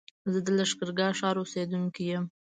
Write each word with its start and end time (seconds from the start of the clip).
زه 0.31 0.39
د 0.45 0.47
لښکرګاه 0.57 1.17
ښار 1.19 1.35
اوسېدونکی 1.39 2.03
يم 2.11 2.25